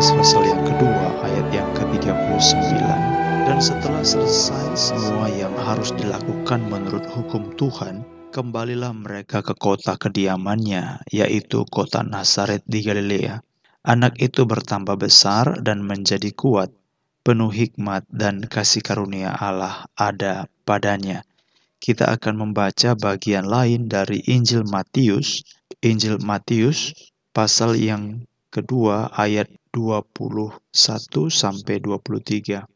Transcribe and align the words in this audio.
Pasal 0.00 0.48
yang 0.48 0.64
kedua 0.64 1.12
ayat 1.28 1.46
yang 1.52 1.68
ke-39. 1.76 2.72
Dan 3.44 3.60
setelah 3.60 4.00
selesai 4.00 4.72
semua 4.72 5.28
yang 5.28 5.52
harus 5.60 5.92
dilakukan 5.92 6.64
menurut 6.72 7.04
hukum 7.12 7.52
Tuhan, 7.60 8.00
kembalilah 8.32 8.96
mereka 8.96 9.44
ke 9.44 9.52
kota 9.52 10.00
kediamannya, 10.00 11.04
yaitu 11.12 11.68
kota 11.68 12.00
Nazaret 12.00 12.64
di 12.64 12.80
Galilea. 12.80 13.44
Anak 13.84 14.16
itu 14.24 14.48
bertambah 14.48 14.96
besar 14.96 15.60
dan 15.60 15.84
menjadi 15.84 16.32
kuat, 16.32 16.72
penuh 17.20 17.52
hikmat 17.52 18.08
dan 18.08 18.40
kasih 18.48 18.80
karunia 18.80 19.36
Allah 19.36 19.84
ada 20.00 20.48
padanya. 20.64 21.28
Kita 21.76 22.08
akan 22.08 22.48
membaca 22.48 22.96
bagian 22.96 23.44
lain 23.44 23.92
dari 23.92 24.24
Injil 24.24 24.64
Matius, 24.64 25.44
Injil 25.84 26.16
Matius 26.24 26.96
pasal 27.36 27.76
yang 27.76 28.24
kedua 28.50 29.14
ayat 29.14 29.46
21 29.70 30.58
sampai 31.30 31.78
23. 31.78 32.66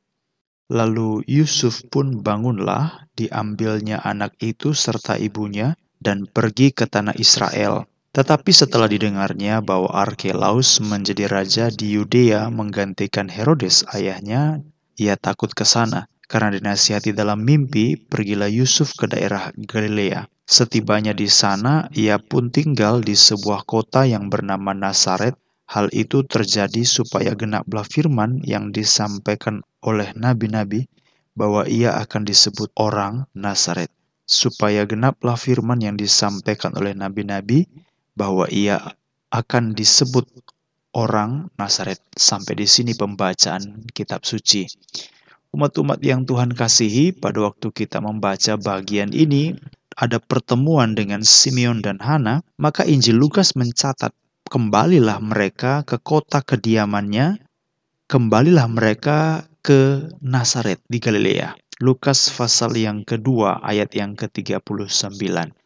Lalu 0.72 1.26
Yusuf 1.28 1.84
pun 1.92 2.24
bangunlah, 2.24 3.10
diambilnya 3.12 4.00
anak 4.00 4.32
itu 4.40 4.72
serta 4.72 5.20
ibunya 5.20 5.76
dan 6.00 6.24
pergi 6.24 6.72
ke 6.72 6.88
tanah 6.88 7.12
Israel. 7.20 7.84
Tetapi 8.14 8.54
setelah 8.54 8.86
didengarnya 8.86 9.58
bahwa 9.60 9.90
Arkelaus 9.90 10.78
menjadi 10.78 11.26
raja 11.26 11.66
di 11.68 11.98
Yudea 11.98 12.46
menggantikan 12.48 13.26
Herodes 13.26 13.82
ayahnya, 13.90 14.62
ia 14.94 15.18
takut 15.18 15.50
ke 15.50 15.66
sana. 15.66 16.06
Karena 16.24 16.56
dinasihati 16.56 17.12
dalam 17.12 17.44
mimpi, 17.44 18.00
pergilah 18.00 18.48
Yusuf 18.48 18.96
ke 18.96 19.04
daerah 19.10 19.52
Galilea. 19.58 20.24
Setibanya 20.48 21.12
di 21.12 21.28
sana, 21.28 21.92
ia 21.92 22.16
pun 22.16 22.48
tinggal 22.48 23.04
di 23.04 23.12
sebuah 23.12 23.68
kota 23.68 24.08
yang 24.08 24.32
bernama 24.32 24.72
Nazaret 24.72 25.36
Hal 25.64 25.88
itu 25.96 26.20
terjadi 26.28 26.84
supaya 26.84 27.32
genaplah 27.32 27.88
firman 27.88 28.44
yang 28.44 28.68
disampaikan 28.68 29.64
oleh 29.80 30.12
nabi-nabi 30.12 30.86
bahwa 31.34 31.66
ia 31.66 31.96
akan 31.98 32.28
disebut 32.28 32.70
orang 32.76 33.26
Nazaret. 33.32 33.90
Supaya 34.24 34.88
genaplah 34.88 35.36
firman 35.36 35.80
yang 35.84 36.00
disampaikan 36.00 36.72
oleh 36.76 36.96
nabi-nabi 36.96 37.68
bahwa 38.16 38.48
ia 38.48 38.80
akan 39.28 39.76
disebut 39.76 40.24
orang 40.94 41.50
Nazaret. 41.60 42.00
Sampai 42.14 42.56
di 42.56 42.64
sini 42.64 42.94
pembacaan 42.96 43.84
kitab 43.92 44.24
suci. 44.24 44.64
Umat-umat 45.54 46.02
yang 46.02 46.26
Tuhan 46.26 46.50
kasihi, 46.54 47.14
pada 47.14 47.44
waktu 47.46 47.70
kita 47.70 48.02
membaca 48.02 48.58
bagian 48.58 49.14
ini, 49.14 49.54
ada 49.94 50.18
pertemuan 50.18 50.98
dengan 50.98 51.22
Simeon 51.22 51.78
dan 51.78 52.02
Hana, 52.02 52.42
maka 52.58 52.82
Injil 52.82 53.14
Lukas 53.14 53.54
mencatat 53.54 54.10
kembalilah 54.54 55.18
mereka 55.18 55.82
ke 55.82 55.98
kota 55.98 56.38
kediamannya, 56.38 57.42
kembalilah 58.06 58.70
mereka 58.70 59.50
ke 59.66 60.06
Nazaret 60.22 60.78
di 60.86 61.02
Galilea. 61.02 61.58
Lukas 61.82 62.30
pasal 62.30 62.78
yang 62.78 63.02
kedua 63.02 63.58
ayat 63.66 63.98
yang 63.98 64.14
ke-39. 64.14 65.10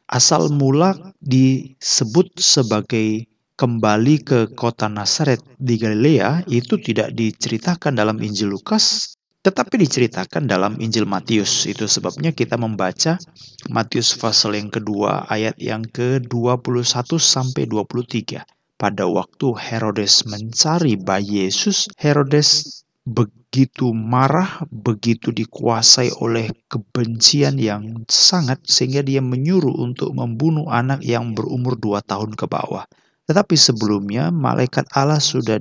Asal 0.08 0.48
mula 0.48 0.96
disebut 1.20 2.40
sebagai 2.40 3.28
kembali 3.60 4.24
ke 4.24 4.56
kota 4.56 4.88
Nazaret 4.88 5.44
di 5.60 5.76
Galilea 5.76 6.48
itu 6.48 6.80
tidak 6.80 7.12
diceritakan 7.12 7.92
dalam 7.92 8.16
Injil 8.24 8.56
Lukas 8.56 9.12
tetapi 9.44 9.84
diceritakan 9.84 10.48
dalam 10.48 10.80
Injil 10.80 11.04
Matius. 11.04 11.68
Itu 11.68 11.84
sebabnya 11.84 12.32
kita 12.32 12.56
membaca 12.56 13.20
Matius 13.68 14.16
pasal 14.16 14.56
yang 14.56 14.72
kedua 14.72 15.28
ayat 15.28 15.60
yang 15.60 15.84
ke-21 15.92 17.20
sampai 17.20 17.68
23 17.68 18.48
pada 18.78 19.10
waktu 19.10 19.58
Herodes 19.58 20.22
mencari 20.30 20.94
bayi 20.94 21.50
Yesus, 21.50 21.90
Herodes 21.98 22.80
begitu 23.02 23.90
marah, 23.90 24.62
begitu 24.70 25.34
dikuasai 25.34 26.14
oleh 26.22 26.46
kebencian 26.70 27.58
yang 27.58 28.06
sangat 28.06 28.62
sehingga 28.62 29.02
dia 29.02 29.18
menyuruh 29.18 29.74
untuk 29.82 30.14
membunuh 30.14 30.70
anak 30.70 31.02
yang 31.02 31.34
berumur 31.34 31.74
dua 31.74 31.98
tahun 32.06 32.38
ke 32.38 32.46
bawah. 32.46 32.86
Tetapi 33.26 33.56
sebelumnya 33.58 34.30
malaikat 34.30 34.88
Allah 34.94 35.20
sudah 35.20 35.58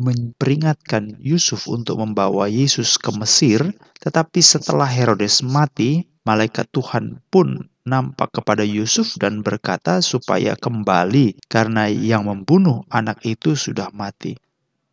memperingatkan 0.00 1.20
Yusuf 1.20 1.68
untuk 1.68 2.00
membawa 2.00 2.48
Yesus 2.48 2.96
ke 2.96 3.12
Mesir, 3.16 3.74
tetapi 4.00 4.40
setelah 4.40 4.88
Herodes 4.88 5.44
mati, 5.44 6.11
malaikat 6.22 6.70
Tuhan 6.70 7.22
pun 7.30 7.66
nampak 7.82 8.42
kepada 8.42 8.62
Yusuf 8.62 9.18
dan 9.18 9.42
berkata 9.42 9.98
supaya 9.98 10.54
kembali 10.54 11.42
karena 11.50 11.90
yang 11.90 12.30
membunuh 12.30 12.86
anak 12.90 13.22
itu 13.26 13.58
sudah 13.58 13.90
mati. 13.90 14.38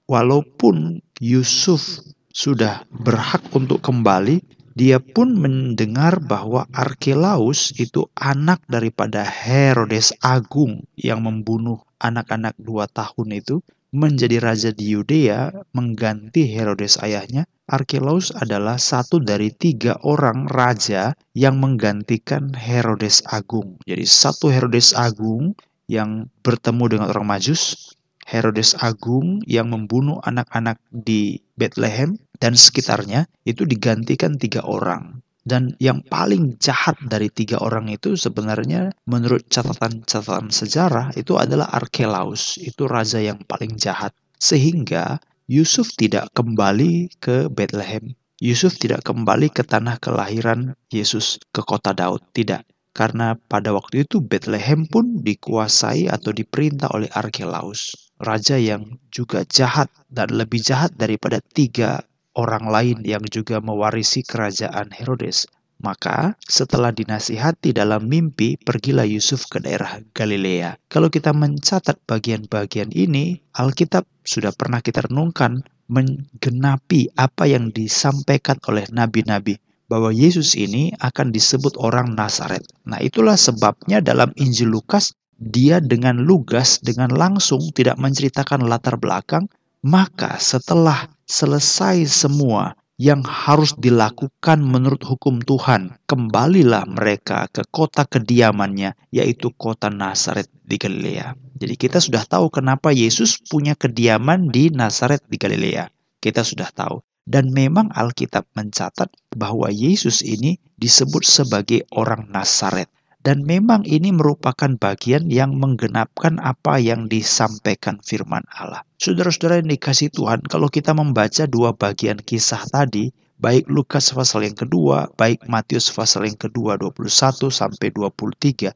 Walaupun 0.10 1.06
Yusuf 1.22 2.02
sudah 2.34 2.82
berhak 2.90 3.46
untuk 3.54 3.78
kembali, 3.86 4.42
dia 4.74 4.98
pun 4.98 5.38
mendengar 5.38 6.18
bahwa 6.24 6.66
Arkelaus 6.74 7.76
itu 7.78 8.10
anak 8.16 8.64
daripada 8.66 9.22
Herodes 9.22 10.16
Agung 10.24 10.88
yang 10.96 11.22
membunuh 11.22 11.84
anak-anak 12.00 12.56
dua 12.58 12.88
tahun 12.88 13.44
itu 13.44 13.60
menjadi 13.92 14.38
raja 14.40 14.70
di 14.72 14.94
Yudea 14.96 15.52
mengganti 15.76 16.48
Herodes 16.48 17.02
ayahnya 17.02 17.50
Arkelaus 17.70 18.34
adalah 18.34 18.82
satu 18.82 19.22
dari 19.22 19.54
tiga 19.54 19.94
orang 20.02 20.50
raja 20.50 21.14
yang 21.38 21.62
menggantikan 21.62 22.50
Herodes 22.58 23.22
Agung. 23.30 23.78
Jadi 23.86 24.10
satu 24.10 24.50
Herodes 24.50 24.98
Agung 24.98 25.54
yang 25.86 26.34
bertemu 26.42 26.98
dengan 26.98 27.08
orang 27.14 27.30
Majus, 27.30 27.94
Herodes 28.26 28.74
Agung 28.82 29.42
yang 29.46 29.70
membunuh 29.70 30.18
anak-anak 30.26 30.82
di 30.90 31.42
Bethlehem 31.58 32.18
dan 32.42 32.58
sekitarnya 32.58 33.30
itu 33.46 33.66
digantikan 33.66 34.38
tiga 34.38 34.66
orang. 34.66 35.22
Dan 35.46 35.74
yang 35.82 36.06
paling 36.06 36.62
jahat 36.62 36.98
dari 37.10 37.34
tiga 37.34 37.58
orang 37.58 37.90
itu 37.90 38.14
sebenarnya 38.14 38.94
menurut 39.10 39.50
catatan-catatan 39.50 40.54
sejarah 40.54 41.10
itu 41.18 41.42
adalah 41.42 41.74
Arkelaus. 41.74 42.62
Itu 42.62 42.86
raja 42.86 43.18
yang 43.18 43.42
paling 43.50 43.78
jahat. 43.82 44.14
Sehingga 44.38 45.18
Yusuf 45.50 45.98
tidak 45.98 46.30
kembali 46.38 47.10
ke 47.18 47.50
Bethlehem. 47.50 48.14
Yusuf 48.38 48.78
tidak 48.78 49.02
kembali 49.02 49.50
ke 49.50 49.66
tanah 49.66 49.98
kelahiran 49.98 50.78
Yesus, 50.94 51.42
ke 51.50 51.66
kota 51.66 51.90
Daud. 51.90 52.22
Tidak. 52.38 52.62
Karena 52.94 53.34
pada 53.34 53.74
waktu 53.74 54.06
itu 54.06 54.22
Bethlehem 54.22 54.86
pun 54.86 55.26
dikuasai 55.26 56.06
atau 56.06 56.38
diperintah 56.38 56.94
oleh 56.94 57.10
Arkelaus. 57.18 57.98
Raja 58.22 58.62
yang 58.62 59.02
juga 59.10 59.42
jahat 59.50 59.90
dan 60.14 60.38
lebih 60.38 60.62
jahat 60.62 60.94
daripada 60.94 61.42
tiga 61.42 62.06
orang 62.38 62.70
lain 62.70 62.98
yang 63.02 63.26
juga 63.26 63.58
mewarisi 63.58 64.22
kerajaan 64.22 64.94
Herodes. 64.94 65.50
Maka 65.80 66.36
setelah 66.44 66.92
dinasihati 66.92 67.72
dalam 67.72 68.12
mimpi, 68.12 68.60
pergilah 68.60 69.08
Yusuf 69.08 69.48
ke 69.48 69.64
daerah 69.64 70.04
Galilea. 70.12 70.76
Kalau 70.92 71.08
kita 71.08 71.32
mencatat 71.32 72.04
bagian-bagian 72.04 72.92
ini, 72.92 73.40
Alkitab 73.56 74.04
sudah 74.28 74.52
pernah 74.52 74.84
kita 74.84 75.08
renungkan 75.08 75.64
menggenapi 75.88 77.16
apa 77.16 77.48
yang 77.48 77.72
disampaikan 77.72 78.60
oleh 78.68 78.86
nabi-nabi 78.92 79.58
bahwa 79.90 80.14
Yesus 80.14 80.54
ini 80.54 80.94
akan 81.02 81.34
disebut 81.34 81.80
orang 81.82 82.14
Nazaret. 82.14 82.62
Nah, 82.86 83.02
itulah 83.02 83.40
sebabnya 83.40 84.04
dalam 84.04 84.30
Injil 84.38 84.70
Lukas 84.70 85.18
dia 85.40 85.80
dengan 85.80 86.22
lugas 86.22 86.78
dengan 86.84 87.10
langsung 87.10 87.72
tidak 87.74 87.98
menceritakan 87.98 88.68
latar 88.68 89.00
belakang, 89.02 89.50
maka 89.82 90.36
setelah 90.38 91.08
selesai 91.26 92.06
semua 92.06 92.76
yang 93.00 93.24
harus 93.24 93.72
dilakukan 93.80 94.60
menurut 94.60 95.00
hukum 95.08 95.40
Tuhan. 95.40 95.96
Kembalilah 96.04 96.84
mereka 96.84 97.48
ke 97.48 97.64
kota 97.72 98.04
kediamannya, 98.04 99.00
yaitu 99.16 99.56
kota 99.56 99.88
Nazaret 99.88 100.52
di 100.68 100.76
Galilea. 100.76 101.32
Jadi 101.56 101.80
kita 101.80 102.04
sudah 102.04 102.28
tahu 102.28 102.52
kenapa 102.52 102.92
Yesus 102.92 103.40
punya 103.40 103.80
kediaman 103.80 104.52
di 104.52 104.68
Nazaret 104.68 105.24
di 105.32 105.40
Galilea. 105.40 105.88
Kita 106.20 106.44
sudah 106.44 106.68
tahu. 106.76 107.00
Dan 107.30 107.56
memang 107.56 107.94
Alkitab 107.94 108.52
mencatat 108.58 109.14
bahwa 109.38 109.70
Yesus 109.70 110.26
ini 110.26 110.60
disebut 110.76 111.24
sebagai 111.24 111.86
orang 111.94 112.28
Nazaret. 112.28 112.90
Dan 113.20 113.44
memang 113.44 113.84
ini 113.84 114.16
merupakan 114.16 114.72
bagian 114.80 115.28
yang 115.28 115.60
menggenapkan 115.60 116.40
apa 116.40 116.80
yang 116.80 117.12
disampaikan 117.12 118.00
firman 118.00 118.48
Allah. 118.56 118.88
Saudara-saudara 118.96 119.60
yang 119.60 119.76
dikasih 119.76 120.08
Tuhan, 120.16 120.48
kalau 120.48 120.72
kita 120.72 120.96
membaca 120.96 121.44
dua 121.44 121.76
bagian 121.76 122.16
kisah 122.24 122.64
tadi, 122.72 123.12
baik 123.36 123.68
Lukas 123.68 124.16
pasal 124.16 124.48
yang 124.48 124.56
kedua, 124.56 125.12
baik 125.20 125.44
Matius 125.52 125.92
pasal 125.92 126.32
yang 126.32 126.40
kedua 126.40 126.80
21 126.80 127.52
sampai 127.52 127.92
23, 127.92 128.72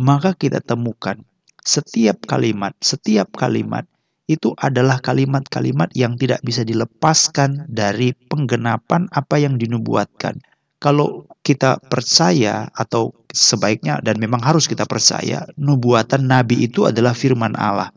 maka 0.00 0.32
kita 0.40 0.64
temukan 0.64 1.20
setiap 1.60 2.24
kalimat, 2.24 2.72
setiap 2.80 3.28
kalimat 3.36 3.84
itu 4.24 4.56
adalah 4.56 5.04
kalimat-kalimat 5.04 5.92
yang 5.92 6.16
tidak 6.16 6.40
bisa 6.40 6.64
dilepaskan 6.64 7.68
dari 7.68 8.16
penggenapan 8.16 9.10
apa 9.12 9.36
yang 9.36 9.60
dinubuatkan 9.60 10.40
kalau 10.82 11.30
kita 11.46 11.78
percaya 11.86 12.66
atau 12.74 13.14
sebaiknya 13.30 14.02
dan 14.02 14.18
memang 14.18 14.42
harus 14.42 14.66
kita 14.66 14.82
percaya 14.82 15.46
nubuatan 15.54 16.26
nabi 16.26 16.66
itu 16.66 16.90
adalah 16.90 17.14
firman 17.14 17.54
Allah. 17.54 17.94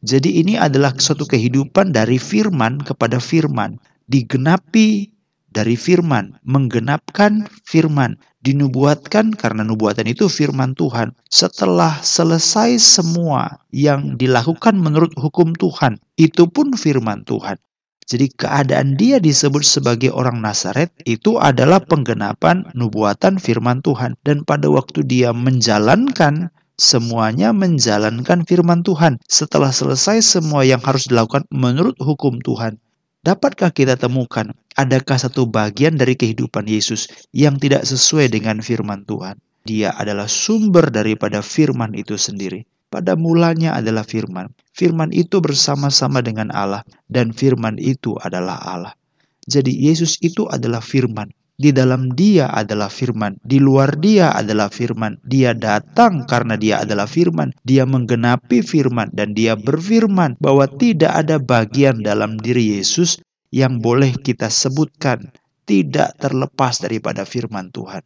Jadi 0.00 0.40
ini 0.40 0.56
adalah 0.56 0.96
suatu 0.96 1.28
kehidupan 1.28 1.92
dari 1.92 2.16
firman 2.16 2.80
kepada 2.82 3.20
firman, 3.20 3.78
digenapi 4.10 5.12
dari 5.52 5.76
firman, 5.76 6.40
menggenapkan 6.42 7.46
firman, 7.68 8.18
dinubuatkan 8.42 9.36
karena 9.36 9.62
nubuatan 9.62 10.08
itu 10.10 10.26
firman 10.26 10.74
Tuhan. 10.74 11.14
Setelah 11.30 12.02
selesai 12.02 12.80
semua 12.82 13.62
yang 13.70 14.18
dilakukan 14.18 14.74
menurut 14.74 15.14
hukum 15.14 15.54
Tuhan, 15.54 16.00
itu 16.18 16.48
pun 16.50 16.74
firman 16.74 17.22
Tuhan. 17.22 17.60
Jadi 18.06 18.30
keadaan 18.34 18.98
dia 18.98 19.22
disebut 19.22 19.62
sebagai 19.62 20.10
orang 20.12 20.42
Nazaret 20.42 20.90
itu 21.06 21.38
adalah 21.38 21.80
penggenapan 21.80 22.66
nubuatan 22.74 23.38
firman 23.38 23.80
Tuhan. 23.80 24.18
Dan 24.26 24.42
pada 24.42 24.68
waktu 24.68 25.06
dia 25.06 25.30
menjalankan 25.30 26.50
semuanya 26.80 27.54
menjalankan 27.54 28.42
firman 28.42 28.82
Tuhan. 28.82 29.22
Setelah 29.30 29.70
selesai 29.70 30.24
semua 30.24 30.66
yang 30.66 30.82
harus 30.82 31.06
dilakukan 31.06 31.46
menurut 31.54 31.94
hukum 32.02 32.42
Tuhan, 32.42 32.82
dapatkah 33.22 33.70
kita 33.70 33.94
temukan 33.94 34.50
adakah 34.74 35.20
satu 35.20 35.46
bagian 35.46 36.00
dari 36.00 36.16
kehidupan 36.16 36.66
Yesus 36.66 37.08
yang 37.30 37.60
tidak 37.60 37.84
sesuai 37.84 38.32
dengan 38.32 38.58
firman 38.64 39.04
Tuhan? 39.04 39.38
Dia 39.62 39.94
adalah 39.94 40.26
sumber 40.26 40.90
daripada 40.90 41.38
firman 41.38 41.94
itu 41.94 42.18
sendiri. 42.18 42.66
Pada 42.90 43.14
mulanya 43.14 43.78
adalah 43.78 44.02
firman. 44.02 44.50
Firman 44.72 45.12
itu 45.12 45.44
bersama-sama 45.44 46.24
dengan 46.24 46.48
Allah 46.52 46.80
dan 47.12 47.36
firman 47.36 47.76
itu 47.76 48.16
adalah 48.24 48.56
Allah. 48.64 48.94
Jadi 49.44 49.74
Yesus 49.74 50.16
itu 50.24 50.48
adalah 50.48 50.80
firman. 50.80 51.28
Di 51.62 51.70
dalam 51.70 52.16
dia 52.16 52.48
adalah 52.50 52.88
firman, 52.88 53.38
di 53.44 53.60
luar 53.60 53.94
dia 54.00 54.32
adalah 54.32 54.72
firman. 54.72 55.20
Dia 55.22 55.52
datang 55.52 56.24
karena 56.24 56.56
dia 56.56 56.82
adalah 56.82 57.04
firman. 57.04 57.52
Dia 57.62 57.84
menggenapi 57.84 58.64
firman 58.64 59.12
dan 59.12 59.36
dia 59.36 59.54
berfirman 59.54 60.40
bahwa 60.40 60.66
tidak 60.66 61.12
ada 61.12 61.36
bagian 61.36 62.00
dalam 62.00 62.40
diri 62.40 62.80
Yesus 62.80 63.20
yang 63.52 63.78
boleh 63.78 64.16
kita 64.16 64.48
sebutkan 64.48 65.30
tidak 65.68 66.16
terlepas 66.18 66.80
daripada 66.80 67.22
firman 67.28 67.68
Tuhan. 67.70 68.02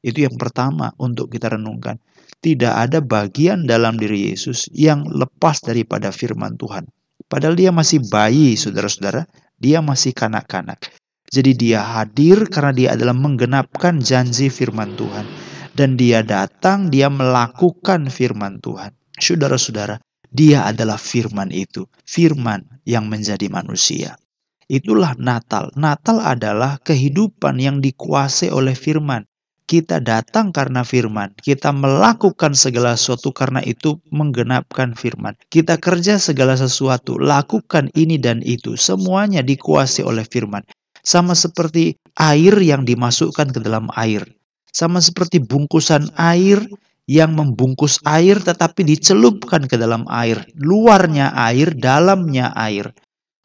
Itu 0.00 0.24
yang 0.24 0.40
pertama 0.40 0.92
untuk 0.96 1.28
kita 1.28 1.52
renungkan. 1.52 2.00
Tidak 2.40 2.72
ada 2.72 3.04
bagian 3.04 3.68
dalam 3.68 4.00
diri 4.00 4.32
Yesus 4.32 4.72
yang 4.72 5.04
lepas 5.04 5.60
daripada 5.60 6.08
firman 6.08 6.56
Tuhan. 6.56 6.88
Padahal 7.28 7.54
dia 7.54 7.70
masih 7.70 8.02
bayi, 8.08 8.56
saudara-saudara. 8.56 9.28
Dia 9.60 9.84
masih 9.84 10.16
kanak-kanak. 10.16 10.88
Jadi 11.30 11.54
dia 11.54 11.84
hadir 11.84 12.50
karena 12.50 12.72
dia 12.74 12.88
adalah 12.96 13.14
menggenapkan 13.14 14.02
janji 14.02 14.50
firman 14.50 14.98
Tuhan. 14.98 15.28
Dan 15.76 15.94
dia 15.94 16.26
datang, 16.26 16.90
dia 16.90 17.06
melakukan 17.06 18.10
firman 18.10 18.58
Tuhan. 18.58 18.90
Saudara-saudara, 19.14 20.02
dia 20.26 20.66
adalah 20.66 20.98
firman 20.98 21.54
itu. 21.54 21.86
Firman 22.02 22.82
yang 22.82 23.06
menjadi 23.06 23.46
manusia. 23.46 24.18
Itulah 24.66 25.14
Natal. 25.18 25.70
Natal 25.78 26.18
adalah 26.22 26.82
kehidupan 26.82 27.62
yang 27.62 27.78
dikuasai 27.78 28.50
oleh 28.50 28.74
firman. 28.74 29.26
Kita 29.70 30.02
datang 30.02 30.50
karena 30.50 30.82
firman. 30.82 31.30
Kita 31.38 31.70
melakukan 31.70 32.58
segala 32.58 32.98
sesuatu 32.98 33.30
karena 33.30 33.62
itu 33.62 34.02
menggenapkan 34.10 34.98
firman. 34.98 35.38
Kita 35.46 35.78
kerja 35.78 36.18
segala 36.18 36.58
sesuatu, 36.58 37.14
lakukan 37.22 37.86
ini 37.94 38.18
dan 38.18 38.42
itu. 38.42 38.74
Semuanya 38.74 39.46
dikuasai 39.46 40.02
oleh 40.02 40.26
firman. 40.26 40.66
Sama 41.06 41.38
seperti 41.38 41.94
air 42.18 42.58
yang 42.58 42.82
dimasukkan 42.82 43.54
ke 43.54 43.62
dalam 43.62 43.86
air. 43.94 44.26
Sama 44.74 44.98
seperti 44.98 45.38
bungkusan 45.38 46.18
air 46.18 46.66
yang 47.06 47.38
membungkus 47.38 48.02
air 48.02 48.42
tetapi 48.42 48.82
dicelupkan 48.82 49.70
ke 49.70 49.78
dalam 49.78 50.02
air. 50.10 50.50
Luarnya 50.58 51.30
air, 51.30 51.78
dalamnya 51.78 52.50
air. 52.58 52.90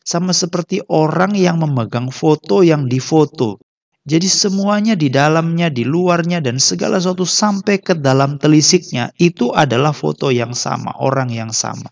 Sama 0.02 0.34
seperti 0.34 0.82
orang 0.90 1.38
yang 1.38 1.62
memegang 1.62 2.10
foto 2.10 2.66
yang 2.66 2.90
difoto. 2.90 3.62
Jadi 4.06 4.30
semuanya 4.30 4.94
di 4.94 5.10
dalamnya, 5.10 5.74
di 5.74 5.82
luarnya, 5.82 6.38
dan 6.38 6.62
segala 6.62 7.02
sesuatu 7.02 7.26
sampai 7.26 7.82
ke 7.82 7.98
dalam 7.98 8.38
telisiknya. 8.38 9.10
Itu 9.18 9.50
adalah 9.50 9.98
foto 9.98 10.30
yang 10.30 10.54
sama, 10.54 10.94
orang 11.02 11.34
yang 11.34 11.50
sama. 11.50 11.90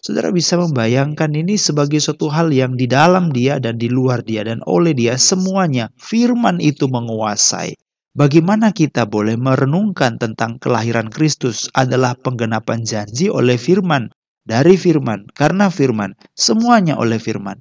Saudara 0.00 0.32
bisa 0.32 0.56
membayangkan 0.56 1.28
ini 1.36 1.60
sebagai 1.60 2.00
suatu 2.00 2.32
hal 2.32 2.48
yang 2.56 2.72
di 2.72 2.88
dalam 2.88 3.28
dia 3.28 3.60
dan 3.60 3.76
di 3.76 3.92
luar 3.92 4.24
dia 4.24 4.40
dan 4.40 4.64
oleh 4.64 4.96
dia 4.96 5.20
semuanya 5.20 5.92
firman 6.00 6.56
itu 6.56 6.88
menguasai. 6.88 7.76
Bagaimana 8.16 8.72
kita 8.72 9.04
boleh 9.04 9.36
merenungkan 9.36 10.16
tentang 10.16 10.56
kelahiran 10.56 11.12
Kristus 11.12 11.68
adalah 11.76 12.16
penggenapan 12.16 12.88
janji 12.88 13.28
oleh 13.28 13.60
firman, 13.60 14.08
dari 14.48 14.80
firman, 14.80 15.28
karena 15.36 15.68
firman, 15.68 16.16
semuanya 16.32 16.96
oleh 16.96 17.20
firman. 17.20 17.60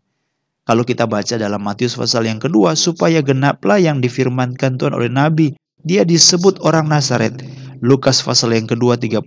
Kalau 0.70 0.86
kita 0.86 1.10
baca 1.10 1.34
dalam 1.34 1.66
Matius 1.66 1.98
pasal 1.98 2.30
yang 2.30 2.38
kedua, 2.38 2.78
supaya 2.78 3.26
genaplah 3.26 3.82
yang 3.82 4.06
difirmankan 4.06 4.78
Tuhan 4.78 4.94
oleh 4.94 5.10
Nabi, 5.10 5.58
dia 5.82 6.06
disebut 6.06 6.62
orang 6.62 6.94
Nazaret. 6.94 7.42
Lukas 7.82 8.22
pasal 8.22 8.54
yang 8.54 8.70
kedua 8.70 9.02
39 9.02 9.26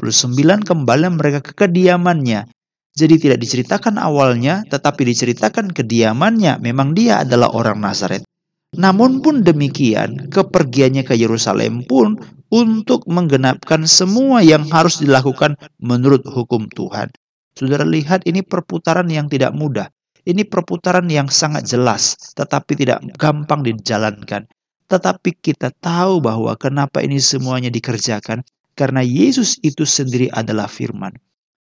kembali 0.63 1.07
mereka 1.19 1.43
ke 1.43 1.67
kediamannya 1.67 2.47
jadi 2.93 3.17
tidak 3.17 3.39
diceritakan 3.41 3.97
awalnya, 3.97 4.69
tetapi 4.69 5.09
diceritakan 5.09 5.73
kediamannya. 5.73 6.61
Memang 6.61 6.93
dia 6.93 7.25
adalah 7.25 7.49
orang 7.57 7.81
Nazaret. 7.81 8.21
Namun 8.77 9.25
pun 9.25 9.41
demikian, 9.45 10.29
kepergiannya 10.29 11.05
ke 11.05 11.17
Yerusalem 11.17 11.85
pun 11.89 12.21
untuk 12.53 13.09
menggenapkan 13.09 13.89
semua 13.89 14.45
yang 14.45 14.69
harus 14.69 15.01
dilakukan 15.01 15.57
menurut 15.81 16.25
hukum 16.29 16.69
Tuhan. 16.69 17.09
Saudara 17.57 17.85
lihat 17.85 18.29
ini 18.29 18.45
perputaran 18.45 19.09
yang 19.09 19.29
tidak 19.29 19.57
mudah. 19.57 19.89
Ini 20.23 20.47
perputaran 20.47 21.11
yang 21.11 21.27
sangat 21.27 21.67
jelas, 21.67 22.15
tetapi 22.39 22.79
tidak 22.79 23.03
gampang 23.19 23.67
dijalankan. 23.67 24.47
Tetapi 24.87 25.35
kita 25.43 25.75
tahu 25.83 26.23
bahwa 26.23 26.55
kenapa 26.55 27.03
ini 27.03 27.19
semuanya 27.19 27.75
dikerjakan, 27.75 28.47
karena 28.79 29.03
Yesus 29.03 29.59
itu 29.67 29.83
sendiri 29.83 30.31
adalah 30.31 30.71
firman. 30.71 31.11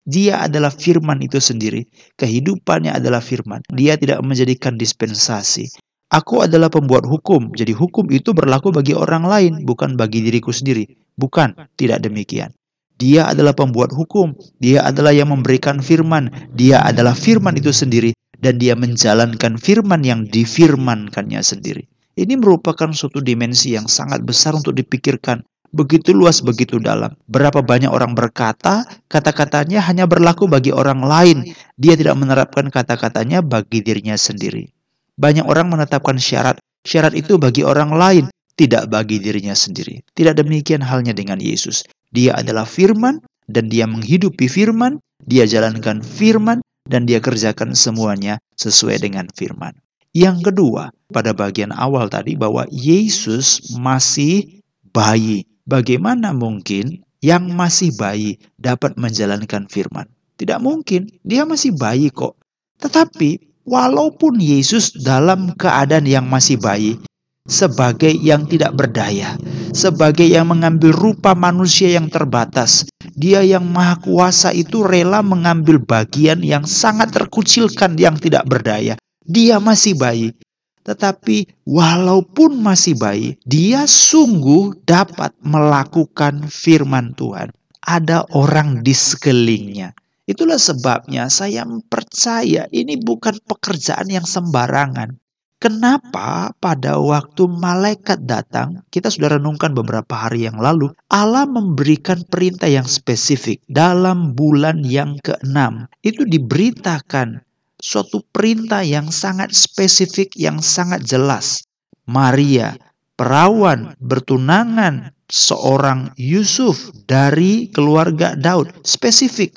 Dia 0.06 0.46
adalah 0.46 0.70
firman 0.70 1.22
itu 1.22 1.38
sendiri. 1.38 1.86
Kehidupannya 2.18 2.94
adalah 2.94 3.18
firman. 3.22 3.62
Dia 3.70 3.98
tidak 3.98 4.22
menjadikan 4.22 4.78
dispensasi. 4.78 5.70
Aku 6.12 6.44
adalah 6.44 6.68
pembuat 6.68 7.02
hukum, 7.08 7.50
jadi 7.56 7.72
hukum 7.72 8.12
itu 8.14 8.30
berlaku 8.30 8.70
bagi 8.70 8.92
orang 8.92 9.24
lain, 9.24 9.52
bukan 9.66 9.98
bagi 9.98 10.22
diriku 10.22 10.52
sendiri. 10.52 10.86
Bukan, 11.18 11.56
tidak 11.74 12.04
demikian. 12.04 12.52
Dia 13.00 13.32
adalah 13.32 13.56
pembuat 13.56 13.90
hukum, 13.90 14.36
dia 14.60 14.84
adalah 14.84 15.10
yang 15.10 15.32
memberikan 15.32 15.80
firman, 15.80 16.30
dia 16.52 16.84
adalah 16.84 17.16
firman 17.16 17.56
itu 17.56 17.72
sendiri, 17.72 18.12
dan 18.42 18.58
dia 18.58 18.74
menjalankan 18.74 19.56
firman 19.56 20.02
yang 20.02 20.26
difirmankannya 20.26 21.40
sendiri. 21.40 21.86
Ini 22.18 22.36
merupakan 22.36 22.92
suatu 22.92 23.24
dimensi 23.24 23.72
yang 23.72 23.88
sangat 23.88 24.20
besar 24.26 24.52
untuk 24.52 24.76
dipikirkan 24.76 25.40
begitu 25.72 26.12
luas, 26.12 26.44
begitu 26.44 26.76
dalam. 26.76 27.16
Berapa 27.26 27.64
banyak 27.64 27.88
orang 27.88 28.12
berkata, 28.12 28.84
kata-katanya 29.08 29.80
hanya 29.88 30.04
berlaku 30.04 30.44
bagi 30.46 30.70
orang 30.70 31.00
lain. 31.00 31.38
Dia 31.80 31.96
tidak 31.96 32.20
menerapkan 32.20 32.68
kata-katanya 32.68 33.40
bagi 33.40 33.80
dirinya 33.80 34.14
sendiri. 34.14 34.68
Banyak 35.16 35.48
orang 35.48 35.72
menetapkan 35.72 36.20
syarat. 36.20 36.60
Syarat 36.84 37.16
itu 37.16 37.40
bagi 37.40 37.64
orang 37.64 37.94
lain, 37.94 38.24
tidak 38.60 38.92
bagi 38.92 39.16
dirinya 39.18 39.56
sendiri. 39.56 40.04
Tidak 40.12 40.36
demikian 40.36 40.84
halnya 40.84 41.16
dengan 41.16 41.40
Yesus. 41.40 41.88
Dia 42.12 42.36
adalah 42.36 42.68
firman 42.68 43.24
dan 43.48 43.72
dia 43.72 43.88
menghidupi 43.88 44.46
firman, 44.46 45.00
dia 45.24 45.48
jalankan 45.48 46.04
firman 46.04 46.60
dan 46.86 47.06
dia 47.06 47.22
kerjakan 47.22 47.74
semuanya 47.76 48.42
sesuai 48.58 49.02
dengan 49.02 49.30
firman. 49.32 49.74
Yang 50.12 50.52
kedua, 50.52 50.92
pada 51.08 51.32
bagian 51.32 51.72
awal 51.72 52.12
tadi 52.12 52.36
bahwa 52.36 52.68
Yesus 52.68 53.76
masih 53.80 54.60
bayi. 54.92 55.48
Bagaimana 55.64 56.36
mungkin 56.36 57.00
yang 57.24 57.54
masih 57.54 57.94
bayi 57.96 58.36
dapat 58.60 58.98
menjalankan 59.00 59.70
firman? 59.70 60.10
Tidak 60.36 60.60
mungkin, 60.60 61.08
dia 61.24 61.48
masih 61.48 61.72
bayi 61.72 62.12
kok. 62.12 62.36
Tetapi 62.82 63.62
walaupun 63.64 64.42
Yesus 64.42 64.92
dalam 64.92 65.54
keadaan 65.54 66.04
yang 66.04 66.26
masih 66.28 66.58
bayi, 66.58 66.98
sebagai 67.46 68.10
yang 68.10 68.46
tidak 68.46 68.74
berdaya, 68.74 69.34
sebagai 69.74 70.26
yang 70.26 70.50
mengambil 70.50 70.94
rupa 70.94 71.34
manusia 71.34 71.90
yang 71.94 72.06
terbatas, 72.10 72.86
dia 73.12 73.44
yang 73.44 73.68
maha 73.68 74.00
kuasa 74.00 74.50
itu 74.52 74.82
rela 74.82 75.20
mengambil 75.20 75.78
bagian 75.78 76.40
yang 76.40 76.64
sangat 76.64 77.12
terkucilkan 77.12 77.94
yang 78.00 78.16
tidak 78.16 78.48
berdaya. 78.48 78.96
Dia 79.22 79.62
masih 79.62 79.94
bayi, 79.94 80.34
tetapi 80.82 81.46
walaupun 81.62 82.58
masih 82.58 82.98
bayi, 82.98 83.38
dia 83.46 83.86
sungguh 83.86 84.82
dapat 84.82 85.30
melakukan 85.46 86.50
firman 86.50 87.14
Tuhan. 87.14 87.54
Ada 87.82 88.26
orang 88.34 88.82
di 88.82 88.94
sekelilingnya. 88.94 89.94
Itulah 90.26 90.58
sebabnya 90.58 91.26
saya 91.30 91.66
percaya 91.90 92.66
ini 92.70 92.98
bukan 92.98 93.38
pekerjaan 93.46 94.10
yang 94.10 94.26
sembarangan. 94.26 95.21
Kenapa 95.62 96.50
pada 96.58 96.98
waktu 96.98 97.46
malaikat 97.46 98.26
datang, 98.26 98.82
kita 98.90 99.06
sudah 99.14 99.38
renungkan 99.38 99.70
beberapa 99.78 100.10
hari 100.10 100.50
yang 100.50 100.58
lalu, 100.58 100.90
Allah 101.06 101.46
memberikan 101.46 102.26
perintah 102.26 102.66
yang 102.66 102.82
spesifik 102.82 103.62
dalam 103.70 104.34
bulan 104.34 104.82
yang 104.82 105.22
keenam. 105.22 105.86
Itu 106.02 106.26
diberitakan 106.26 107.46
suatu 107.78 108.26
perintah 108.34 108.82
yang 108.82 109.14
sangat 109.14 109.54
spesifik, 109.54 110.34
yang 110.34 110.58
sangat 110.58 111.06
jelas. 111.06 111.62
Maria, 112.10 112.74
perawan, 113.14 113.94
bertunangan, 114.02 115.14
seorang 115.30 116.10
Yusuf 116.18 116.90
dari 117.06 117.70
keluarga 117.70 118.34
Daud. 118.34 118.82
Spesifik. 118.82 119.54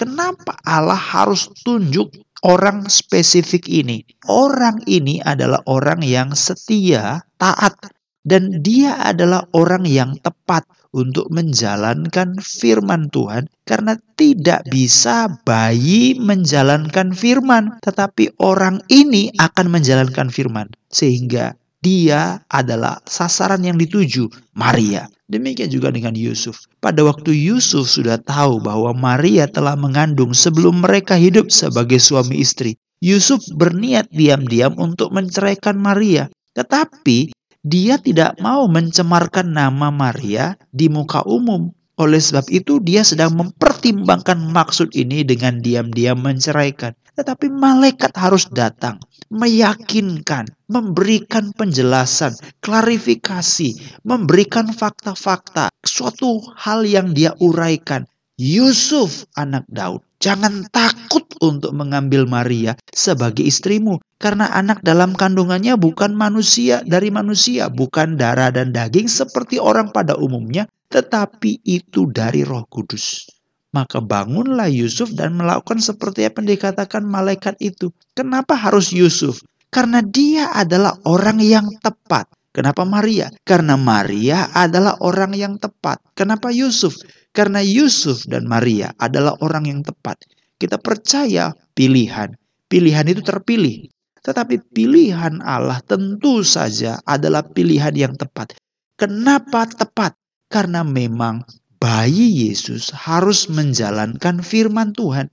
Kenapa 0.00 0.56
Allah 0.64 0.96
harus 0.96 1.52
tunjuk 1.60 2.08
orang 2.42 2.90
spesifik 2.90 3.70
ini. 3.70 4.02
Orang 4.26 4.82
ini 4.90 5.22
adalah 5.22 5.62
orang 5.70 6.02
yang 6.02 6.34
setia, 6.34 7.22
taat, 7.38 7.74
dan 8.22 8.62
dia 8.62 8.98
adalah 9.02 9.46
orang 9.54 9.82
yang 9.86 10.14
tepat 10.22 10.66
untuk 10.92 11.32
menjalankan 11.32 12.36
firman 12.38 13.08
Tuhan, 13.08 13.48
karena 13.64 13.96
tidak 14.14 14.68
bisa 14.68 15.26
bayi 15.48 16.14
menjalankan 16.20 17.16
firman, 17.16 17.80
tetapi 17.80 18.36
orang 18.38 18.84
ini 18.92 19.32
akan 19.40 19.72
menjalankan 19.72 20.28
firman, 20.28 20.68
sehingga 20.92 21.56
dia 21.82 22.44
adalah 22.52 23.02
sasaran 23.08 23.64
yang 23.66 23.80
dituju, 23.80 24.30
Maria. 24.54 25.08
Demikian 25.32 25.72
juga 25.72 25.88
dengan 25.88 26.12
Yusuf. 26.12 26.68
Pada 26.84 27.00
waktu 27.08 27.32
Yusuf 27.32 27.88
sudah 27.88 28.20
tahu 28.20 28.60
bahwa 28.60 28.92
Maria 28.92 29.48
telah 29.48 29.72
mengandung 29.80 30.36
sebelum 30.36 30.84
mereka 30.84 31.16
hidup 31.16 31.48
sebagai 31.48 31.96
suami 31.96 32.44
istri. 32.44 32.76
Yusuf 33.00 33.40
berniat 33.56 34.12
diam-diam 34.12 34.76
untuk 34.76 35.08
menceraikan 35.08 35.80
Maria. 35.80 36.28
Tetapi 36.52 37.32
dia 37.64 37.96
tidak 37.96 38.36
mau 38.44 38.68
mencemarkan 38.68 39.56
nama 39.56 39.88
Maria 39.88 40.52
di 40.68 40.92
muka 40.92 41.24
umum. 41.24 41.72
Oleh 41.96 42.20
sebab 42.20 42.52
itu 42.52 42.76
dia 42.84 43.00
sedang 43.00 43.32
mempertimbangkan 43.32 44.36
maksud 44.52 44.92
ini 44.92 45.24
dengan 45.24 45.64
diam-diam 45.64 46.20
menceraikan. 46.20 46.92
Tetapi 47.16 47.48
malaikat 47.52 48.12
harus 48.20 48.48
datang, 48.52 49.00
meyakinkan, 49.32 50.48
memberikan 50.72 51.52
penjelasan, 51.52 52.32
klarifikasi, 52.64 54.00
memberikan 54.08 54.72
fakta-fakta, 54.72 55.68
suatu 55.84 56.40
hal 56.56 56.88
yang 56.88 57.12
dia 57.12 57.36
uraikan. 57.44 58.08
Yusuf 58.40 59.28
anak 59.36 59.68
Daud, 59.68 60.00
jangan 60.16 60.64
takut 60.72 61.28
untuk 61.44 61.76
mengambil 61.76 62.24
Maria 62.24 62.72
sebagai 62.88 63.44
istrimu 63.44 64.00
karena 64.16 64.48
anak 64.56 64.80
dalam 64.80 65.12
kandungannya 65.12 65.76
bukan 65.76 66.16
manusia 66.16 66.80
dari 66.88 67.12
manusia, 67.12 67.68
bukan 67.68 68.16
darah 68.16 68.48
dan 68.48 68.72
daging 68.72 69.06
seperti 69.06 69.60
orang 69.60 69.92
pada 69.92 70.16
umumnya, 70.16 70.64
tetapi 70.88 71.60
itu 71.62 72.08
dari 72.08 72.40
Roh 72.42 72.64
Kudus. 72.72 73.28
Maka 73.72 74.04
bangunlah 74.04 74.68
Yusuf 74.68 75.16
dan 75.16 75.36
melakukan 75.36 75.80
seperti 75.80 76.28
apa 76.28 76.44
yang 76.44 76.56
dikatakan 76.56 77.04
malaikat 77.08 77.56
itu. 77.56 77.88
Kenapa 78.12 78.52
harus 78.52 78.92
Yusuf? 78.92 79.40
Karena 79.72 80.04
dia 80.04 80.52
adalah 80.52 81.00
orang 81.08 81.40
yang 81.40 81.66
tepat. 81.80 82.28
Kenapa 82.52 82.84
Maria? 82.84 83.32
Karena 83.48 83.80
Maria 83.80 84.52
adalah 84.52 85.00
orang 85.00 85.32
yang 85.32 85.56
tepat. 85.56 86.04
Kenapa 86.12 86.52
Yusuf? 86.52 86.92
Karena 87.32 87.64
Yusuf 87.64 88.28
dan 88.28 88.44
Maria 88.44 88.92
adalah 89.00 89.32
orang 89.40 89.64
yang 89.64 89.80
tepat. 89.80 90.20
Kita 90.60 90.76
percaya 90.76 91.56
pilihan. 91.72 92.36
Pilihan 92.68 93.08
itu 93.08 93.24
terpilih. 93.24 93.88
Tetapi 94.20 94.60
pilihan 94.76 95.40
Allah 95.40 95.80
tentu 95.82 96.44
saja 96.44 97.00
adalah 97.08 97.40
pilihan 97.40 97.96
yang 97.96 98.14
tepat. 98.14 98.52
Kenapa 99.00 99.64
tepat? 99.66 100.14
Karena 100.52 100.84
memang 100.84 101.42
bayi 101.80 102.46
Yesus 102.46 102.92
harus 102.92 103.48
menjalankan 103.48 104.44
firman 104.44 104.92
Tuhan. 104.94 105.32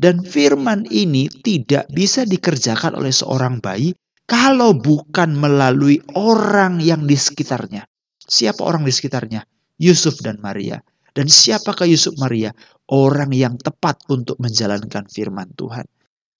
Dan 0.00 0.24
firman 0.24 0.88
ini 0.88 1.28
tidak 1.28 1.84
bisa 1.92 2.24
dikerjakan 2.24 2.96
oleh 2.96 3.12
seorang 3.12 3.60
bayi 3.60 3.92
kalau 4.24 4.72
bukan 4.72 5.36
melalui 5.36 6.00
orang 6.16 6.80
yang 6.80 7.04
di 7.04 7.20
sekitarnya. 7.20 7.84
Siapa 8.16 8.64
orang 8.64 8.88
di 8.88 8.92
sekitarnya? 8.96 9.44
Yusuf 9.76 10.24
dan 10.24 10.40
Maria. 10.40 10.80
Dan 11.12 11.28
siapakah 11.28 11.84
Yusuf 11.84 12.16
Maria? 12.16 12.48
Orang 12.88 13.36
yang 13.36 13.60
tepat 13.60 14.00
untuk 14.08 14.40
menjalankan 14.40 15.04
firman 15.12 15.52
Tuhan. 15.52 15.84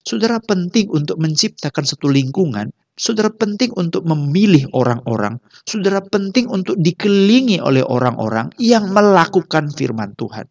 Saudara 0.00 0.40
penting 0.40 0.88
untuk 0.88 1.20
menciptakan 1.20 1.84
satu 1.84 2.08
lingkungan 2.08 2.72
Saudara 3.00 3.32
penting 3.32 3.72
untuk 3.80 4.04
memilih 4.04 4.68
orang-orang. 4.76 5.40
Saudara 5.64 6.04
penting 6.04 6.52
untuk 6.52 6.76
dikelilingi 6.76 7.56
oleh 7.56 7.80
orang-orang 7.80 8.52
yang 8.60 8.92
melakukan 8.92 9.72
firman 9.72 10.12
Tuhan. 10.20 10.44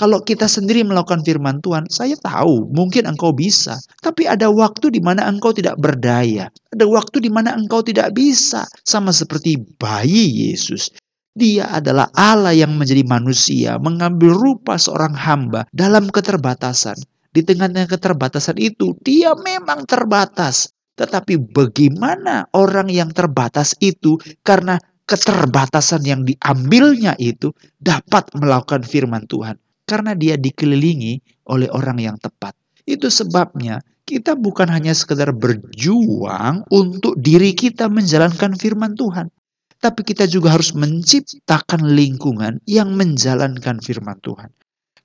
Kalau 0.00 0.24
kita 0.24 0.48
sendiri 0.48 0.80
melakukan 0.80 1.20
firman 1.20 1.60
Tuhan, 1.60 1.84
saya 1.92 2.16
tahu 2.16 2.72
mungkin 2.72 3.04
engkau 3.04 3.36
bisa. 3.36 3.76
Tapi 4.00 4.24
ada 4.24 4.48
waktu 4.48 4.88
di 4.88 4.96
mana 4.96 5.28
engkau 5.28 5.52
tidak 5.52 5.76
berdaya. 5.76 6.48
Ada 6.72 6.88
waktu 6.88 7.20
di 7.20 7.28
mana 7.28 7.52
engkau 7.52 7.84
tidak 7.84 8.16
bisa. 8.16 8.64
Sama 8.80 9.12
seperti 9.12 9.60
bayi 9.76 10.48
Yesus. 10.48 10.88
Dia 11.36 11.68
adalah 11.68 12.08
Allah 12.16 12.56
yang 12.56 12.80
menjadi 12.80 13.04
manusia, 13.04 13.76
mengambil 13.76 14.32
rupa 14.32 14.80
seorang 14.80 15.12
hamba 15.12 15.68
dalam 15.68 16.08
keterbatasan. 16.08 16.96
Di 17.36 17.44
tengah-tengah 17.44 17.92
keterbatasan 17.92 18.56
itu, 18.56 18.96
dia 19.04 19.36
memang 19.36 19.84
terbatas. 19.84 20.72
Tetapi 20.96 21.52
bagaimana 21.52 22.48
orang 22.56 22.88
yang 22.88 23.12
terbatas 23.12 23.76
itu 23.84 24.16
karena 24.40 24.80
keterbatasan 25.04 26.08
yang 26.08 26.24
diambilnya 26.24 27.20
itu 27.20 27.52
dapat 27.76 28.32
melakukan 28.32 28.80
firman 28.80 29.28
Tuhan. 29.28 29.60
Karena 29.90 30.14
dia 30.14 30.38
dikelilingi 30.38 31.18
oleh 31.50 31.66
orang 31.74 31.98
yang 31.98 32.16
tepat. 32.22 32.54
Itu 32.86 33.10
sebabnya 33.10 33.82
kita 34.06 34.38
bukan 34.38 34.70
hanya 34.70 34.94
sekedar 34.94 35.34
berjuang 35.34 36.62
untuk 36.70 37.18
diri 37.18 37.58
kita 37.58 37.90
menjalankan 37.90 38.54
firman 38.54 38.94
Tuhan. 38.94 39.34
Tapi 39.82 40.06
kita 40.06 40.30
juga 40.30 40.54
harus 40.54 40.70
menciptakan 40.78 41.90
lingkungan 41.90 42.62
yang 42.70 42.94
menjalankan 42.94 43.82
firman 43.82 44.22
Tuhan. 44.22 44.54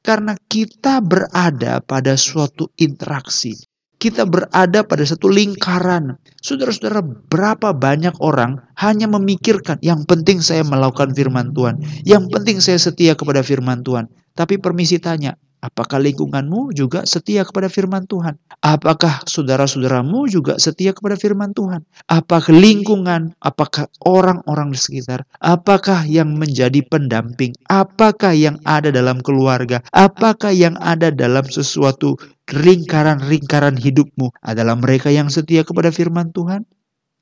Karena 0.06 0.38
kita 0.38 1.02
berada 1.02 1.82
pada 1.82 2.14
suatu 2.14 2.70
interaksi 2.78 3.58
kita 3.96 4.28
berada 4.28 4.84
pada 4.86 5.02
satu 5.02 5.32
lingkaran. 5.32 6.20
Saudara-saudara, 6.44 7.02
berapa 7.02 7.74
banyak 7.74 8.14
orang 8.22 8.62
hanya 8.78 9.10
memikirkan 9.10 9.82
yang 9.82 10.04
penting 10.06 10.44
saya 10.44 10.62
melakukan 10.62 11.16
firman 11.16 11.56
Tuhan, 11.56 11.82
yang 12.06 12.30
penting 12.30 12.62
saya 12.62 12.78
setia 12.78 13.16
kepada 13.18 13.42
firman 13.42 13.82
Tuhan. 13.82 14.06
Tapi 14.36 14.60
permisi 14.60 15.00
tanya, 15.00 15.34
Apakah 15.66 15.98
lingkunganmu 15.98 16.78
juga 16.78 17.10
setia 17.10 17.42
kepada 17.42 17.66
firman 17.74 18.06
Tuhan? 18.06 18.38
Apakah 18.62 19.26
saudara-saudaramu 19.26 20.30
juga 20.30 20.62
setia 20.62 20.94
kepada 20.94 21.18
firman 21.18 21.58
Tuhan? 21.58 21.82
Apakah 22.06 22.54
lingkungan, 22.54 23.34
apakah 23.42 23.90
orang-orang 24.06 24.70
di 24.70 24.78
sekitar, 24.78 25.26
apakah 25.42 26.06
yang 26.06 26.38
menjadi 26.38 26.86
pendamping, 26.86 27.58
apakah 27.66 28.38
yang 28.38 28.62
ada 28.62 28.94
dalam 28.94 29.18
keluarga, 29.26 29.82
apakah 29.90 30.54
yang 30.54 30.78
ada 30.86 31.10
dalam 31.10 31.50
sesuatu 31.50 32.14
lingkaran-lingkaran 32.54 33.82
hidupmu 33.82 34.30
adalah 34.46 34.78
mereka 34.78 35.10
yang 35.10 35.34
setia 35.34 35.66
kepada 35.66 35.90
firman 35.90 36.30
Tuhan? 36.30 36.62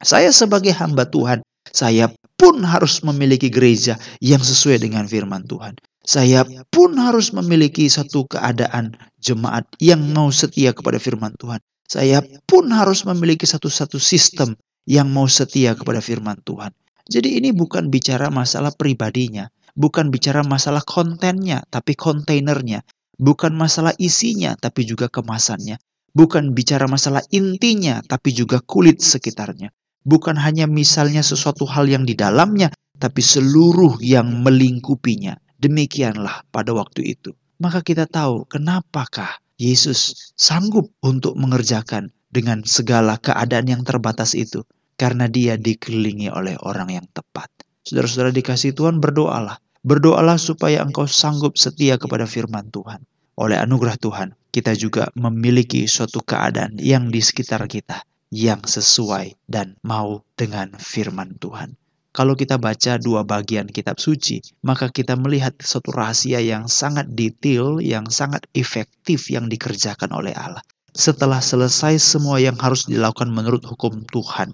Saya 0.03 0.36
sebagai 0.36 0.75
hamba 0.75 1.08
Tuhan, 1.08 1.48
saya 1.72 2.12
pun 2.36 2.60
harus 2.67 3.00
memiliki 3.08 3.48
gereja 3.48 3.96
yang 4.20 4.43
sesuai 4.43 4.84
dengan 4.84 5.08
firman 5.08 5.48
Tuhan. 5.48 5.79
Saya 6.04 6.44
pun 6.68 7.00
harus 7.00 7.32
memiliki 7.32 7.88
satu 7.88 8.28
keadaan 8.28 8.92
jemaat 9.24 9.64
yang 9.80 10.04
mau 10.12 10.28
setia 10.36 10.76
kepada 10.76 11.00
firman 11.00 11.32
Tuhan. 11.40 11.64
Saya 11.88 12.20
pun 12.44 12.68
harus 12.76 13.08
memiliki 13.08 13.48
satu-satu 13.48 14.04
sistem 14.04 14.60
yang 14.84 15.08
mau 15.08 15.32
setia 15.32 15.80
kepada 15.80 16.04
firman 16.04 16.36
Tuhan. 16.44 16.76
Jadi 17.08 17.40
ini 17.40 17.56
bukan 17.56 17.88
bicara 17.88 18.28
masalah 18.28 18.76
pribadinya, 18.76 19.48
bukan 19.80 20.12
bicara 20.12 20.44
masalah 20.44 20.84
kontennya, 20.84 21.64
tapi 21.72 21.96
kontainernya. 21.96 22.84
Bukan 23.16 23.56
masalah 23.56 23.96
isinya, 23.96 24.60
tapi 24.60 24.84
juga 24.84 25.08
kemasannya. 25.08 25.80
Bukan 26.12 26.52
bicara 26.52 26.90
masalah 26.90 27.24
intinya, 27.32 28.04
tapi 28.04 28.36
juga 28.36 28.60
kulit 28.60 29.00
sekitarnya. 29.00 29.72
Bukan 30.04 30.36
hanya 30.36 30.68
misalnya 30.68 31.24
sesuatu 31.24 31.64
hal 31.64 31.88
yang 31.88 32.04
di 32.04 32.18
dalamnya, 32.18 32.74
tapi 33.00 33.24
seluruh 33.24 34.04
yang 34.04 34.44
melingkupinya. 34.44 35.40
Demikianlah 35.63 36.43
pada 36.51 36.75
waktu 36.75 37.15
itu. 37.15 37.32
Maka 37.63 37.79
kita 37.79 38.03
tahu 38.03 38.43
kenapakah 38.51 39.39
Yesus 39.55 40.34
sanggup 40.36 40.91
untuk 41.00 41.39
mengerjakan 41.39 42.12
dengan 42.27 42.67
segala 42.67 43.15
keadaan 43.15 43.72
yang 43.72 43.88
terbatas 43.88 44.36
itu. 44.36 44.67
Karena 45.00 45.32
dia 45.32 45.55
dikelilingi 45.55 46.27
oleh 46.27 46.60
orang 46.67 46.91
yang 46.91 47.08
tepat. 47.15 47.48
Saudara-saudara 47.88 48.36
dikasih 48.36 48.75
Tuhan 48.75 49.00
berdoalah. 49.00 49.55
Berdoalah 49.88 50.36
supaya 50.36 50.84
engkau 50.84 51.08
sanggup 51.08 51.55
setia 51.55 51.96
kepada 51.96 52.27
firman 52.27 52.67
Tuhan. 52.67 53.00
Oleh 53.39 53.55
anugerah 53.55 53.96
Tuhan, 53.96 54.36
kita 54.51 54.75
juga 54.75 55.08
memiliki 55.15 55.88
suatu 55.88 56.20
keadaan 56.22 56.75
yang 56.77 57.08
di 57.08 57.24
sekitar 57.24 57.65
kita 57.72 58.03
yang 58.34 58.65
sesuai 58.65 59.38
dan 59.48 59.77
mau 59.86 60.22
dengan 60.34 60.74
firman 60.77 61.38
Tuhan. 61.39 61.77
Kalau 62.13 62.38
kita 62.38 62.62
baca 62.62 63.01
dua 63.01 63.25
bagian 63.25 63.65
kitab 63.65 63.98
suci, 63.98 64.38
maka 64.62 64.93
kita 64.93 65.17
melihat 65.17 65.58
suatu 65.58 65.89
rahasia 65.89 66.38
yang 66.46 66.70
sangat 66.70 67.10
detail, 67.10 67.82
yang 67.82 68.05
sangat 68.13 68.46
efektif 68.53 69.34
yang 69.34 69.50
dikerjakan 69.50 70.13
oleh 70.13 70.29
Allah. 70.38 70.62
Setelah 70.93 71.41
selesai 71.41 71.98
semua 71.98 72.38
yang 72.38 72.53
harus 72.62 72.86
dilakukan 72.86 73.34
menurut 73.34 73.65
hukum 73.65 74.05
Tuhan, 74.05 74.53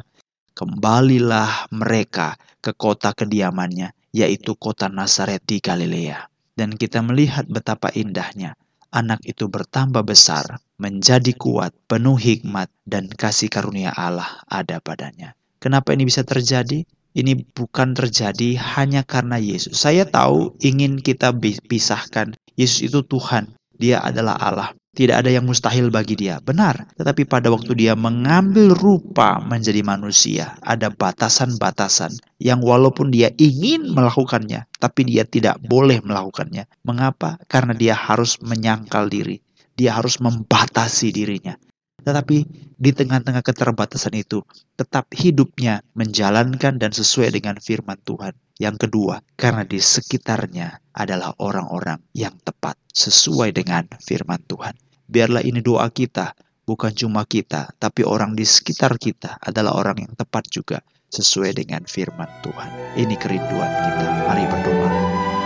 kembalilah 0.55 1.67
mereka 1.75 2.39
ke 2.63 2.71
kota 2.71 3.11
kediamannya, 3.11 3.91
yaitu 4.15 4.55
kota 4.55 4.87
Nazaret 4.87 5.43
di 5.43 5.59
Galilea. 5.59 6.31
Dan 6.55 6.79
kita 6.79 7.03
melihat 7.03 7.43
betapa 7.51 7.91
indahnya 7.91 8.55
anak 8.89 9.21
itu 9.25 9.45
bertambah 9.47 10.01
besar, 10.01 10.57
menjadi 10.81 11.33
kuat, 11.37 11.73
penuh 11.85 12.17
hikmat, 12.17 12.69
dan 12.89 13.09
kasih 13.09 13.49
karunia 13.49 13.93
Allah 13.93 14.41
ada 14.49 14.81
padanya. 14.81 15.37
Kenapa 15.61 15.93
ini 15.93 16.07
bisa 16.09 16.25
terjadi? 16.25 16.87
Ini 17.19 17.43
bukan 17.53 17.91
terjadi 17.91 18.55
hanya 18.79 19.03
karena 19.03 19.35
Yesus. 19.35 19.75
Saya 19.75 20.07
tahu 20.07 20.55
ingin 20.63 21.03
kita 21.03 21.35
pisahkan. 21.67 22.33
Yesus 22.55 22.91
itu 22.91 23.03
Tuhan, 23.03 23.55
Dia 23.79 24.03
adalah 24.03 24.35
Allah. 24.35 24.69
Tidak 24.89 25.15
ada 25.15 25.31
yang 25.31 25.47
mustahil 25.47 25.87
bagi 25.87 26.19
dia. 26.19 26.43
Benar. 26.43 26.91
Tetapi 26.99 27.23
pada 27.23 27.47
waktu 27.47 27.71
dia 27.77 27.95
mengambil 27.95 28.75
rupa 28.75 29.39
menjadi 29.39 29.79
manusia, 29.79 30.59
ada 30.59 30.91
batasan-batasan 30.91 32.19
yang 32.43 32.59
walaupun 32.59 33.07
dia 33.07 33.31
ingin 33.39 33.95
melakukannya, 33.95 34.67
tapi 34.75 35.07
dia 35.07 35.23
tidak 35.23 35.61
boleh 35.63 36.03
melakukannya. 36.03 36.67
Mengapa? 36.83 37.39
Karena 37.47 37.71
dia 37.71 37.95
harus 37.95 38.43
menyangkal 38.43 39.07
diri. 39.07 39.39
Dia 39.79 39.95
harus 39.95 40.19
membatasi 40.19 41.15
dirinya. 41.15 41.55
Tetapi 42.03 42.37
di 42.79 42.91
tengah-tengah 42.95 43.43
keterbatasan 43.43 44.15
itu, 44.15 44.39
tetap 44.79 45.11
hidupnya 45.11 45.83
menjalankan 45.95 46.79
dan 46.79 46.91
sesuai 46.95 47.35
dengan 47.35 47.59
firman 47.59 47.99
Tuhan. 48.07 48.31
Yang 48.59 48.87
kedua, 48.87 49.23
karena 49.39 49.63
di 49.63 49.79
sekitarnya 49.79 50.83
adalah 50.91 51.31
orang-orang 51.39 52.03
yang 52.11 52.35
tepat 52.43 52.75
sesuai 52.91 53.55
dengan 53.55 53.87
firman 54.03 54.43
Tuhan. 54.47 54.75
Biarlah 55.07 55.43
ini 55.43 55.63
doa 55.63 55.87
kita, 55.87 56.35
bukan 56.67 56.91
cuma 56.91 57.23
kita, 57.23 57.71
tapi 57.79 58.03
orang 58.03 58.35
di 58.35 58.43
sekitar 58.43 58.99
kita 58.99 59.39
adalah 59.39 59.79
orang 59.79 60.03
yang 60.03 60.13
tepat 60.13 60.51
juga 60.51 60.83
sesuai 61.09 61.55
dengan 61.55 61.87
firman 61.87 62.29
Tuhan. 62.45 62.99
Ini 62.99 63.15
kerinduan 63.17 63.71
kita. 63.71 64.05
Mari 64.27 64.45
berdoa. 64.45 65.38